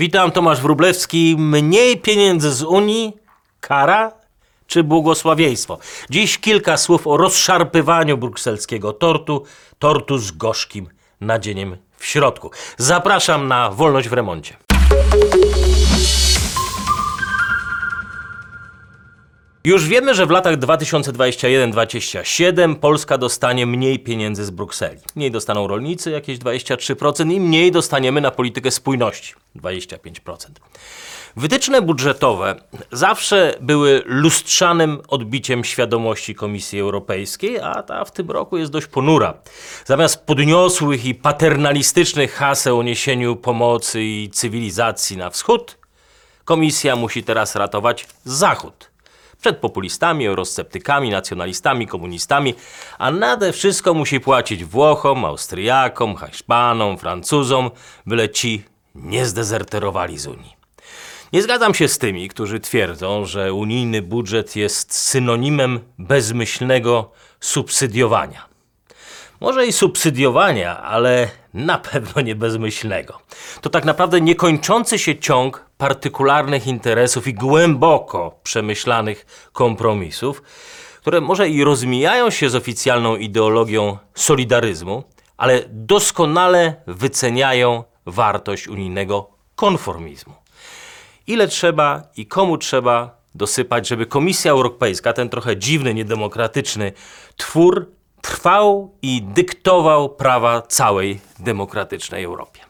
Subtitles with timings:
[0.00, 1.36] Witam, Tomasz Wróblewski.
[1.38, 3.16] Mniej pieniędzy z Unii,
[3.60, 4.12] kara
[4.66, 5.78] czy błogosławieństwo?
[6.10, 9.44] Dziś kilka słów o rozszarpywaniu brukselskiego tortu,
[9.78, 10.88] tortu z gorzkim
[11.20, 12.50] nadzieniem w środku.
[12.76, 14.56] Zapraszam na Wolność w remoncie.
[19.64, 25.00] Już wiemy, że w latach 2021-2027 Polska dostanie mniej pieniędzy z Brukseli.
[25.16, 30.36] Mniej dostaną rolnicy, jakieś 23%, i mniej dostaniemy na politykę spójności 25%.
[31.36, 32.56] Wytyczne budżetowe
[32.92, 39.34] zawsze były lustrzanym odbiciem świadomości Komisji Europejskiej, a ta w tym roku jest dość ponura.
[39.84, 45.80] Zamiast podniosłych i paternalistycznych haseł o niesieniu pomocy i cywilizacji na wschód,
[46.44, 48.89] Komisja musi teraz ratować Zachód
[49.40, 52.54] przed populistami, eurosceptykami, nacjonalistami, komunistami,
[52.98, 57.70] a nade wszystko musi płacić Włochom, Austriakom, Hiszpanom, Francuzom,
[58.06, 60.56] byle ci nie zdezerterowali z Unii.
[61.32, 68.49] Nie zgadzam się z tymi, którzy twierdzą, że unijny budżet jest synonimem bezmyślnego subsydiowania.
[69.40, 73.18] Może i subsydiowania, ale na pewno nie bezmyślnego.
[73.60, 80.42] To tak naprawdę niekończący się ciąg partykularnych interesów i głęboko przemyślanych kompromisów,
[81.00, 85.04] które może i rozmijają się z oficjalną ideologią solidaryzmu,
[85.36, 90.34] ale doskonale wyceniają wartość unijnego konformizmu.
[91.26, 96.92] Ile trzeba i komu trzeba dosypać, żeby Komisja Europejska, ten trochę dziwny, niedemokratyczny
[97.36, 97.90] twór,
[98.22, 102.60] trwał i dyktował prawa całej demokratycznej Europie.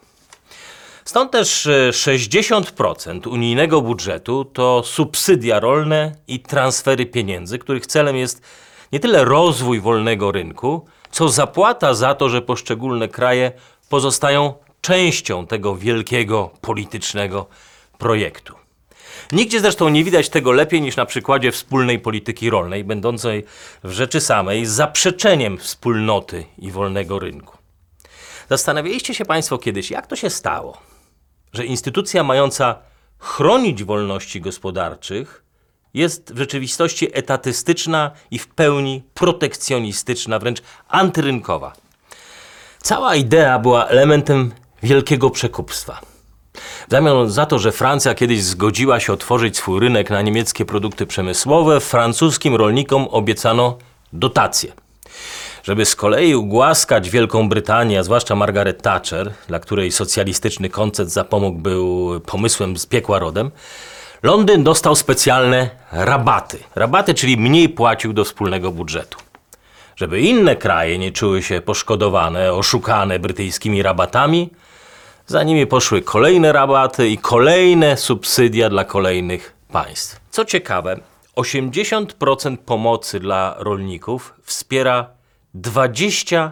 [1.05, 8.41] Stąd też e, 60% unijnego budżetu to subsydia rolne i transfery pieniędzy, których celem jest
[8.91, 13.51] nie tyle rozwój wolnego rynku, co zapłata za to, że poszczególne kraje
[13.89, 17.45] pozostają częścią tego wielkiego politycznego
[17.97, 18.60] projektu.
[19.31, 23.43] Nigdzie zresztą nie widać tego lepiej niż na przykładzie wspólnej polityki rolnej, będącej
[23.83, 27.57] w rzeczy samej zaprzeczeniem wspólnoty i wolnego rynku.
[28.49, 30.77] Zastanawialiście się Państwo kiedyś, jak to się stało,
[31.53, 32.75] że instytucja mająca
[33.19, 35.43] chronić wolności gospodarczych
[35.93, 41.73] jest w rzeczywistości etatystyczna i w pełni protekcjonistyczna, wręcz antyrynkowa.
[42.81, 44.51] Cała idea była elementem
[44.83, 46.10] wielkiego przekupstwa.
[46.87, 51.05] W zamian za to, że Francja kiedyś zgodziła się otworzyć swój rynek na niemieckie produkty
[51.05, 53.77] przemysłowe, francuskim rolnikom obiecano
[54.13, 54.71] dotacje.
[55.63, 61.59] Żeby z kolei ugłaskać Wielką Brytanię, a zwłaszcza Margaret Thatcher, dla której socjalistyczny koncept zapomógł
[61.59, 63.51] był pomysłem z piekła rodem,
[64.23, 66.59] Londyn dostał specjalne rabaty.
[66.75, 69.17] Rabaty, czyli mniej płacił do wspólnego budżetu.
[69.95, 74.49] Żeby inne kraje nie czuły się poszkodowane, oszukane brytyjskimi rabatami,
[75.31, 80.19] za nimi poszły kolejne rabaty i kolejne subsydia dla kolejnych państw.
[80.31, 80.99] Co ciekawe,
[81.35, 85.09] 80% pomocy dla rolników wspiera
[85.55, 86.51] 20%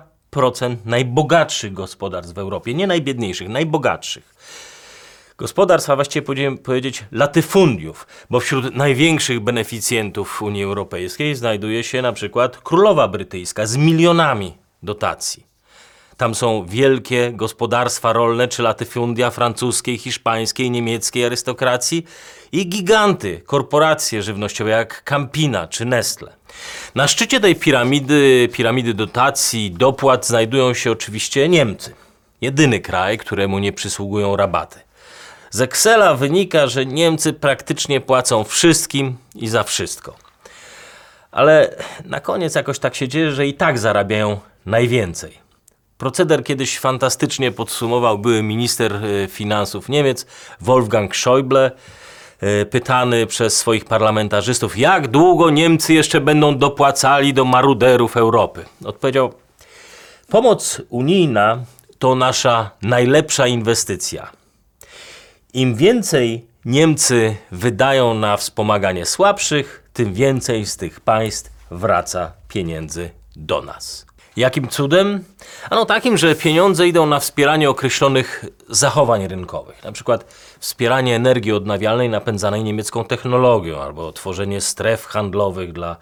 [0.86, 4.36] najbogatszych gospodarstw w Europie, nie najbiedniejszych, najbogatszych.
[5.38, 12.14] Gospodarstw, a właściwie powinienem powiedzieć latyfundiów, bo wśród największych beneficjentów Unii Europejskiej znajduje się na
[12.14, 15.49] przykład Królowa Brytyjska z milionami dotacji.
[16.20, 22.06] Tam są wielkie gospodarstwa rolne czy latyfundia francuskiej, hiszpańskiej, niemieckiej arystokracji
[22.52, 26.32] i giganty, korporacje żywnościowe jak Campina czy Nestle.
[26.96, 31.94] Na szczycie tej piramidy, piramidy dotacji dopłat znajdują się oczywiście Niemcy.
[32.42, 34.80] Jedyny kraj, któremu nie przysługują rabaty.
[35.52, 40.16] Z Excela wynika, że Niemcy praktycznie płacą wszystkim i za wszystko.
[41.32, 41.76] Ale
[42.06, 45.49] na koniec jakoś tak się dzieje, że i tak zarabiają najwięcej.
[46.00, 50.26] Proceder kiedyś fantastycznie podsumował były minister e, finansów Niemiec
[50.62, 51.72] Wolfgang Schäuble,
[52.40, 58.66] e, pytany przez swoich parlamentarzystów, jak długo Niemcy jeszcze będą dopłacali do maruderów Europy.
[58.86, 59.34] Odpowiedział:
[60.30, 61.64] Pomoc unijna
[62.00, 64.32] to nasza najlepsza inwestycja.
[65.54, 73.62] Im więcej Niemcy wydają na wspomaganie słabszych, tym więcej z tych państw wraca pieniędzy do
[73.62, 74.09] nas.
[74.38, 75.24] Jakim cudem?
[75.70, 80.26] Ano takim, że pieniądze idą na wspieranie określonych zachowań rynkowych, na przykład
[80.60, 85.96] wspieranie energii odnawialnej napędzanej niemiecką technologią, albo tworzenie stref handlowych dla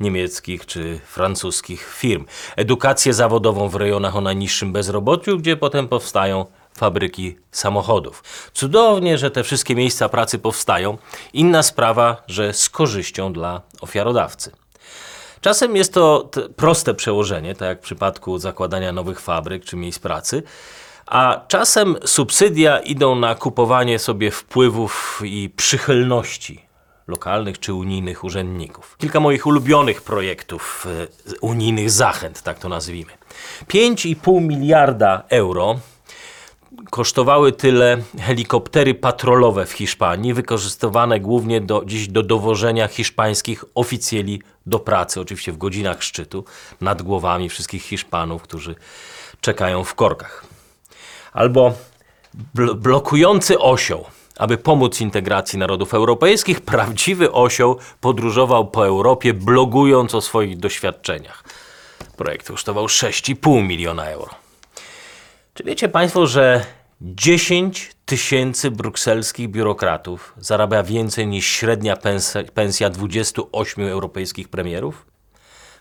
[0.00, 2.26] niemieckich czy francuskich firm,
[2.56, 6.46] edukację zawodową w rejonach o najniższym bezrobociu, gdzie potem powstają
[6.76, 8.24] fabryki samochodów.
[8.52, 10.98] Cudownie, że te wszystkie miejsca pracy powstają.
[11.32, 14.61] Inna sprawa, że z korzyścią dla ofiarodawcy.
[15.42, 20.42] Czasem jest to proste przełożenie, tak jak w przypadku zakładania nowych fabryk czy miejsc pracy,
[21.06, 26.66] A czasem subsydia idą na kupowanie sobie wpływów i przychylności
[27.06, 28.96] lokalnych czy unijnych urzędników.
[28.98, 33.12] Kilka moich ulubionych projektów e, unijnych zachęt, tak to nazwijmy.
[33.68, 35.78] 5,5 miliarda euro
[36.90, 44.78] kosztowały tyle helikoptery patrolowe w Hiszpanii, wykorzystywane głównie do, dziś do dowożenia hiszpańskich oficjeli do
[44.78, 46.44] pracy, oczywiście w godzinach szczytu,
[46.80, 48.74] nad głowami wszystkich Hiszpanów, którzy
[49.40, 50.44] czekają w korkach.
[51.32, 51.72] Albo
[52.54, 54.04] bl- blokujący osioł.
[54.38, 61.44] Aby pomóc integracji narodów europejskich, prawdziwy osioł podróżował po Europie, blogując o swoich doświadczeniach.
[62.16, 64.41] Projekt kosztował 6,5 miliona euro.
[65.54, 66.64] Czy wiecie Państwo, że
[67.00, 75.06] 10 tysięcy brukselskich biurokratów zarabia więcej niż średnia pensja, pensja 28 europejskich premierów?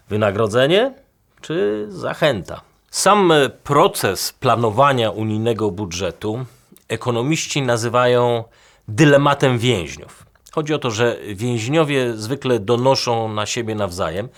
[0.09, 0.93] Wynagrodzenie
[1.41, 2.61] czy zachęta?
[2.89, 6.45] Sam e, proces planowania unijnego budżetu
[6.87, 8.43] ekonomiści nazywają
[8.87, 10.25] dylematem więźniów.
[10.51, 14.29] Chodzi o to, że więźniowie zwykle donoszą na siebie nawzajem,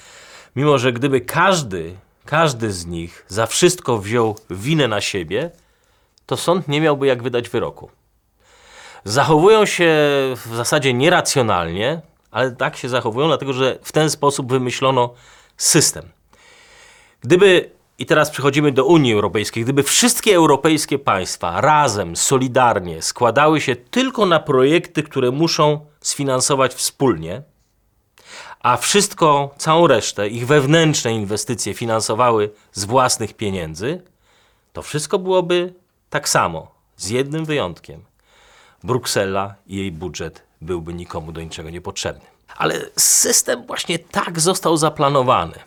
[0.55, 5.51] mimo że gdyby każdy, każdy z nich za wszystko wziął winę na siebie,
[6.25, 7.89] to sąd nie miałby jak wydać wyroku.
[9.03, 9.91] Zachowują się
[10.35, 15.13] w zasadzie nieracjonalnie, ale tak się zachowują, dlatego że w ten sposób wymyślono
[15.57, 16.09] system.
[17.21, 23.75] Gdyby, i teraz przechodzimy do Unii Europejskiej, gdyby wszystkie europejskie państwa razem, solidarnie składały się
[23.75, 27.43] tylko na projekty, które muszą sfinansować wspólnie,
[28.63, 34.01] a wszystko, całą resztę, ich wewnętrzne inwestycje finansowały z własnych pieniędzy,
[34.73, 35.73] to wszystko byłoby
[36.09, 38.03] tak samo, z jednym wyjątkiem.
[38.83, 42.25] Bruksela i jej budżet byłby nikomu do niczego niepotrzebny.
[42.57, 45.59] Ale system właśnie tak został zaplanowany,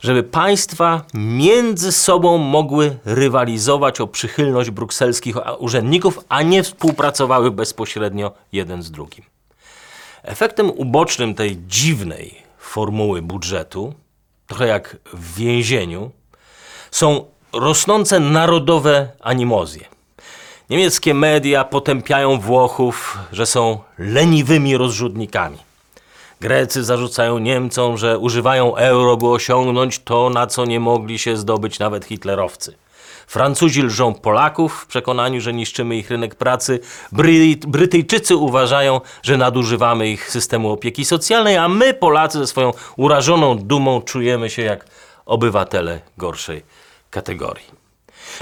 [0.00, 8.82] żeby państwa między sobą mogły rywalizować o przychylność brukselskich urzędników, a nie współpracowały bezpośrednio jeden
[8.82, 9.24] z drugim.
[10.26, 13.94] Efektem ubocznym tej dziwnej formuły budżetu,
[14.46, 16.10] trochę jak w więzieniu,
[16.90, 19.84] są rosnące narodowe animozje.
[20.70, 25.58] Niemieckie media potępiają Włochów, że są leniwymi rozrzutnikami.
[26.40, 31.78] Grecy zarzucają Niemcom, że używają euro, by osiągnąć to, na co nie mogli się zdobyć
[31.78, 32.76] nawet hitlerowcy.
[33.26, 36.80] Francuzi lżą Polaków w przekonaniu, że niszczymy ich rynek pracy.
[37.12, 43.58] Bry Brytyjczycy uważają, że nadużywamy ich systemu opieki socjalnej, a my, Polacy, ze swoją urażoną
[43.58, 44.86] dumą czujemy się jak
[45.26, 46.62] obywatele gorszej
[47.10, 47.76] kategorii.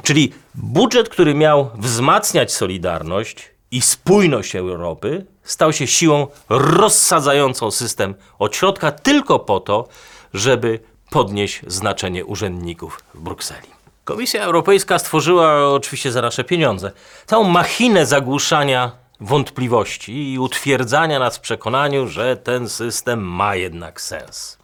[0.03, 8.57] Czyli budżet, który miał wzmacniać solidarność i spójność Europy, stał się siłą rozsadzającą system od
[8.57, 9.89] środka tylko po to,
[10.35, 10.81] żeby
[11.11, 13.69] podnieść znaczenie urzędników w Brukseli.
[14.05, 16.93] Komisja Europejska stworzyła oczywiście za nasze pieniądze
[17.27, 24.59] całą machinę zagłuszania wątpliwości i utwierdzania nas w przekonaniu, że ten system ma jednak sens.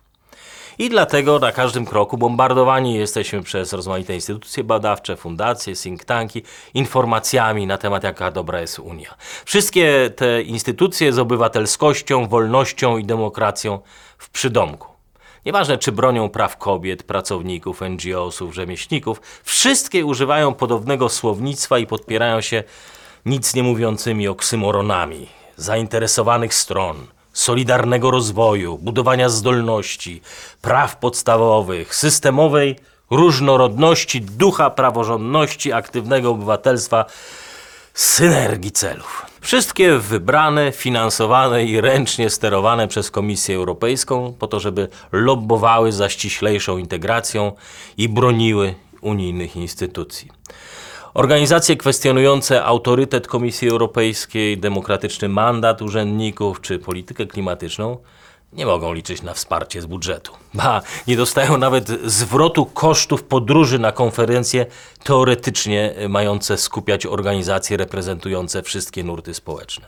[0.78, 6.42] I dlatego na każdym kroku bombardowani jesteśmy przez rozmaite instytucje badawcze, fundacje, think tanki
[6.74, 9.14] informacjami na temat, jaka dobra jest Unia.
[9.44, 13.78] Wszystkie te instytucje z obywatelskością, wolnością i demokracją
[14.18, 14.89] w przydomku.
[15.46, 22.64] Nieważne, czy bronią praw kobiet, pracowników, NGO-sów, rzemieślników, wszystkie używają podobnego słownictwa i podpierają się
[23.26, 25.26] nic nie mówiącymi oksymoronami
[25.56, 30.22] zainteresowanych stron– solidarnego rozwoju, budowania zdolności,
[30.62, 32.76] praw podstawowych, systemowej
[33.10, 37.04] różnorodności, ducha praworządności, aktywnego obywatelstwa,
[37.94, 39.29] synergii celów.
[39.40, 46.78] Wszystkie wybrane, finansowane i ręcznie sterowane przez Komisję Europejską po to, żeby lobbowały za ściślejszą
[46.78, 47.52] integracją
[47.96, 50.30] i broniły unijnych instytucji.
[51.14, 57.96] Organizacje kwestionujące autorytet Komisji Europejskiej, demokratyczny mandat urzędników czy politykę klimatyczną
[58.52, 60.32] nie mogą liczyć na wsparcie z budżetu.
[60.54, 64.66] Ba, nie dostają nawet zwrotu kosztów podróży na konferencje
[65.04, 69.86] teoretycznie mające skupiać organizacje reprezentujące wszystkie nurty społeczne.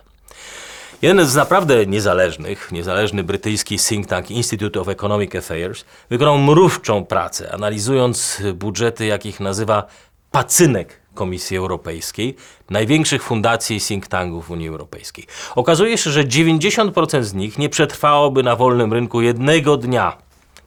[1.02, 7.52] Jeden z naprawdę niezależnych, niezależny brytyjski think tank Institute of Economic Affairs wykonał mrówczą pracę,
[7.52, 9.86] analizując budżety, jakich nazywa
[10.30, 12.36] pacynek Komisji Europejskiej,
[12.70, 15.26] największych fundacji i think tanków Unii Europejskiej.
[15.54, 20.16] Okazuje się, że 90% z nich nie przetrwałoby na wolnym rynku jednego dnia,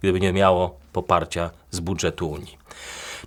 [0.02, 2.58] gdyby nie miało poparcia z budżetu Unii.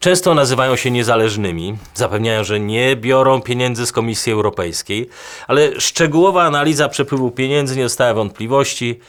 [0.01, 5.09] Często nazywają się niezależnymi, zapewniają, że nie biorą pieniędzy z Komisji Europejskiej,
[5.47, 9.01] ale szczegółowa analiza przepływu pieniędzy nie została wątpliwości,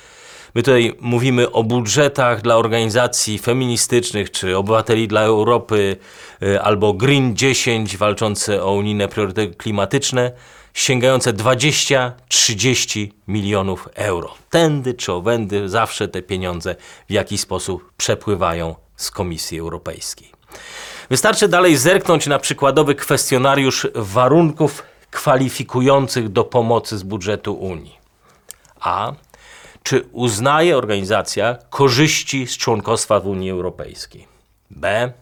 [0.55, 5.97] My tutaj mówimy o budżetach dla organizacji feministycznych, czy obywateli dla Europy,
[6.43, 10.31] y, albo Green 10 walczące o unijne priorytety klimatyczne,
[10.73, 14.33] sięgające 20-30 milionów euro.
[14.49, 16.75] Tędy czy owędy zawsze te pieniądze
[17.09, 20.31] w jakiś sposób przepływają z Komisji Europejskiej.
[21.09, 27.99] Wystarczy dalej zerknąć na przykładowy kwestionariusz warunków kwalifikujących do pomocy z budżetu Unii.
[28.79, 29.13] A.
[29.83, 34.27] Czy uznaje organizacja korzyści z członkostwa w Unii Europejskiej?
[34.71, 35.13] B.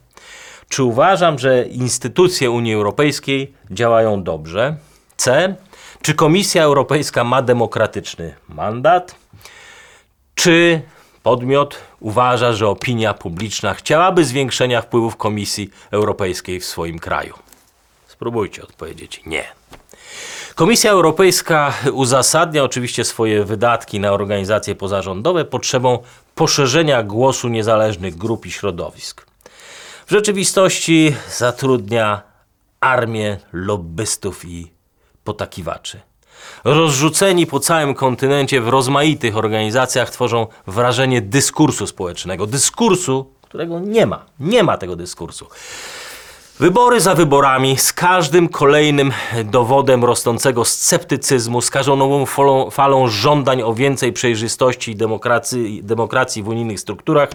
[0.69, 4.77] Czy uważam, że instytucje Unii Europejskiej działają dobrze?
[5.17, 5.55] C.
[6.01, 9.15] Czy Komisja Europejska ma demokratyczny mandat?
[10.35, 10.81] Czy
[11.23, 17.33] podmiot uważa, że opinia publiczna chciałaby zwiększenia wpływów Komisji Europejskiej w swoim kraju?
[18.07, 19.43] Spróbujcie odpowiedzieć nie.
[20.57, 25.99] Komisja Europejska uzasadnia oczywiście swoje wydatki na organizacje pozarządowe potrzebą
[26.35, 29.25] poszerzenia głosu niezależnych grup i środowisk.
[30.05, 32.21] W rzeczywistości zatrudnia
[32.79, 34.71] armię lobbystów i
[35.23, 36.01] potakiwaczy.
[36.63, 42.47] Rozrzuceni po całym kontynencie w rozmaitych organizacjach tworzą wrażenie dyskursu społecznego.
[42.47, 44.25] Dyskursu, którego nie ma.
[44.39, 45.47] Nie ma tego dyskursu.
[46.59, 49.11] Wybory za wyborami, z każdym kolejnym
[49.45, 56.43] dowodem rosnącego sceptycyzmu, z każdą nową falą, falą żądań o więcej przejrzystości i demokracji, demokracji
[56.43, 57.29] w unijnych strukturach,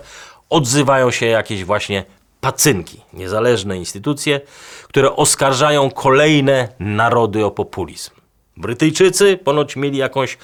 [0.51, 2.05] odzywają się jakieś właśnie
[2.41, 4.41] pacynki, niezależne instytucje,
[4.89, 8.11] które oskarżają kolejne narody o populizm.
[8.57, 10.39] Brytyjczycy ponoć mieli jakąś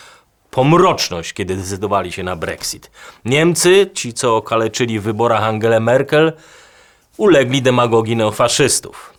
[0.50, 2.90] pomroczność, kiedy decydowali się na Brexit.
[3.24, 6.32] Niemcy, ci co okaleczyli w wyborach Angelę Merkel,
[7.18, 9.12] ulegli demagogii neofaszystów.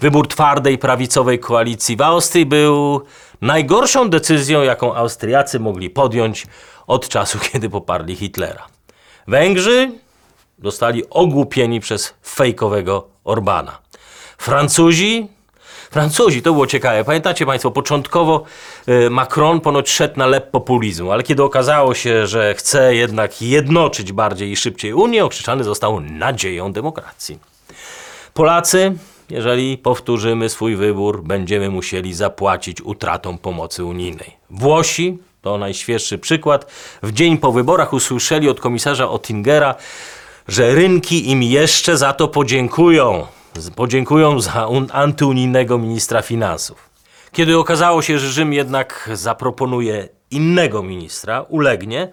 [0.00, 3.00] Wybór twardej prawicowej koalicji w Austrii był
[3.40, 6.46] najgorszą decyzją, jaką Austriacy mogli podjąć
[6.86, 8.66] od czasu, kiedy poparli Hitlera.
[9.28, 9.92] Węgrzy
[10.62, 13.78] zostali ogłupieni przez fejkowego Orbana.
[14.38, 15.28] Francuzi
[15.94, 17.04] Francuzi, to było ciekawe.
[17.04, 18.44] Pamiętacie Państwo, początkowo
[18.88, 24.12] y, Macron ponoć szedł na lep populizmu, ale kiedy okazało się, że chce jednak jednoczyć
[24.12, 27.38] bardziej i szybciej Unię, okrzyczany został nadzieją demokracji.
[28.34, 28.92] Polacy,
[29.30, 34.36] jeżeli powtórzymy swój wybór, będziemy musieli zapłacić utratą pomocy unijnej.
[34.50, 36.66] Włosi, to najświeższy przykład,
[37.02, 39.74] w dzień po wyborach usłyszeli od komisarza Ottingera,
[40.48, 43.26] że rynki im jeszcze za to podziękują.
[43.76, 46.90] Podziękują za un- antyunijnego ministra finansów.
[47.32, 52.08] Kiedy okazało się, że Rzym jednak zaproponuje innego ministra, ulegnie,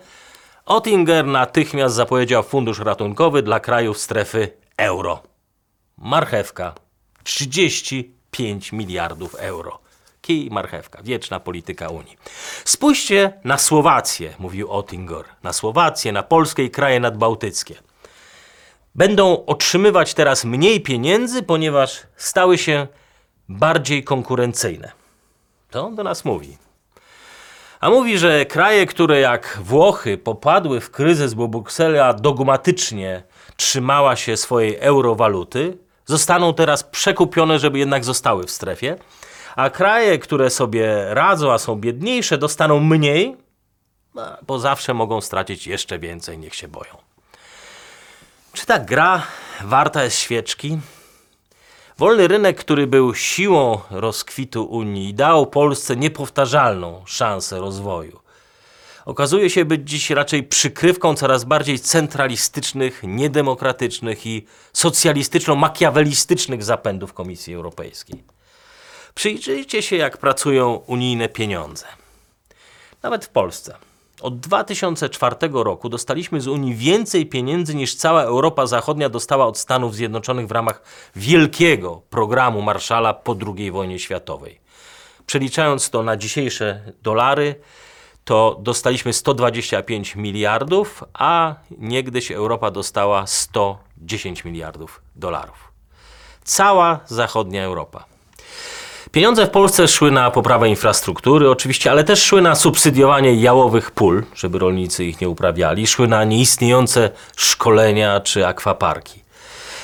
[0.65, 5.24] Ottinger natychmiast zapowiedział fundusz ratunkowy dla krajów strefy euro.
[5.98, 6.74] Marchewka
[7.24, 9.79] 35 miliardów euro.
[10.21, 12.17] Kij marchewka, wieczna polityka Unii.
[12.65, 15.25] Spójrzcie na Słowację, mówił Ottinger.
[15.43, 17.75] Na Słowację, na Polskę i kraje nadbałtyckie.
[18.95, 22.88] Będą otrzymywać teraz mniej pieniędzy, ponieważ stały się
[23.50, 24.91] bardziej konkurencyjne.
[25.69, 26.57] To on do nas mówi.
[27.79, 33.24] A mówi, że kraje, które jak Włochy popadły w kryzys, bo Bruksela dogmatycznie
[33.55, 38.95] trzymała się swojej eurowaluty, zostaną teraz przekupione, żeby jednak zostały w strefie,
[39.55, 43.38] a kraje, które sobie radzą, a są biedniejsze, dostaną mniej,
[44.48, 47.11] bo zawsze mogą stracić jeszcze więcej, niech się boją.
[48.53, 49.24] Czy ta gra
[49.63, 50.79] warta jest świeczki?
[51.98, 58.20] Wolny rynek, który był siłą rozkwitu Unii, dał Polsce niepowtarzalną szansę rozwoju.
[59.05, 68.24] Okazuje się być dziś raczej przykrywką coraz bardziej centralistycznych, niedemokratycznych i socjalistyczno-makiawelistycznych zapędów Komisji Europejskiej.
[69.15, 71.86] Przyjrzyjcie się, jak pracują unijne pieniądze.
[73.03, 73.90] Nawet w Polsce.
[74.22, 79.96] Od 2004 roku dostaliśmy z Unii więcej pieniędzy niż cała Europa Zachodnia dostała od Stanów
[79.96, 80.82] Zjednoczonych w ramach
[81.16, 84.60] wielkiego programu Marshalla po II wojnie światowej.
[85.25, 87.56] Przeliczając to na dzisiejsze dolary,
[88.25, 95.72] to dostaliśmy 125 miliardów, a niegdyś Europa dostała 110 miliardów dolarów.
[96.44, 98.11] Cała zachodnia Europa.
[99.12, 104.24] Pieniądze w Polsce szły na poprawę infrastruktury, oczywiście, ale też szły na subsydiowanie jałowych pól,
[104.36, 109.24] żeby rolnicy ich nie uprawiali, szły na nieistniejące szkolenia czy akwaparki.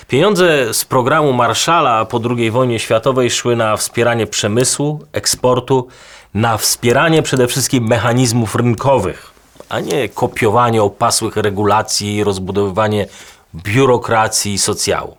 [0.07, 5.87] Pieniądze z programu Marshalla po II wojnie światowej szły na wspieranie przemysłu, eksportu,
[6.33, 9.31] na wspieranie przede wszystkim mechanizmów rynkowych,
[9.69, 13.07] a nie kopiowanie opasłych regulacji i rozbudowywanie
[13.55, 15.17] biurokracji i socjału.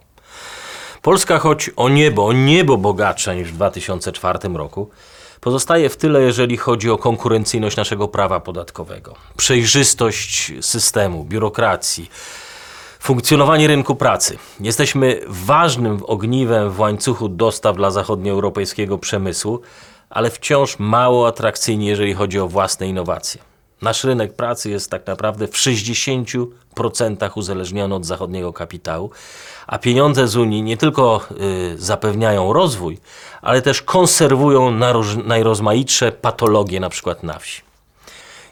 [1.09, 4.91] Polska, choć o niebo, o niebo bogatsza niż w 2004 roku,
[5.41, 12.11] Pozostaje w tyle, jeżeli chodzi o konkurencyjność naszego prawa podatkowego, przejrzystość systemu, biurokracji,
[13.01, 14.39] funkcjonowanie rynku pracy.
[14.61, 19.61] Jesteśmy ważnym ogniwem w łańcuchu dostaw dla zachodnioeuropejskiego przemysłu,
[20.11, 23.41] ale wciąż mało atrakcyjni, jeżeli chodzi o własne innowacje.
[23.83, 26.47] Nasz rynek pracy jest tak naprawdę w 60%
[27.35, 29.11] uzależniony od zachodniego kapitału,
[29.67, 32.99] a pieniądze z Unii nie tylko y, zapewniają rozwój,
[33.43, 34.71] ale też konserwują
[35.25, 37.63] najrozmaitsze patologie, na przykład na wsi.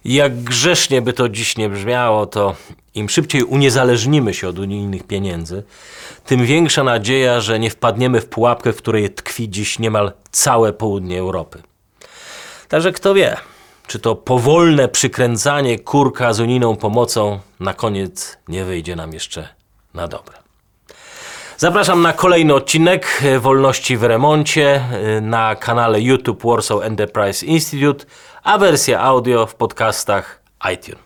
[0.05, 2.55] I Jak grzesznie by to dziś nie brzmiało, to
[2.95, 5.63] im szybciej uniezależnimy się od unijnych pieniędzy,
[6.27, 11.19] tym większa nadzieja, że nie wpadniemy w pułapkę, w której tkwi dziś niemal całe południe
[11.19, 11.63] Europy.
[12.69, 13.37] Także kto wie,
[13.97, 19.49] czy to powolne przykręcanie kurka z unijną pomocą na koniec nie wyjdzie nam jeszcze
[19.95, 20.37] na dobre.
[21.57, 28.05] Zapraszam na kolejny odcinek Wolności w Remoncie e, na kanale YouTube Warsaw Enterprise Institute,
[28.43, 31.06] a wersja audio w podcastach iTunes.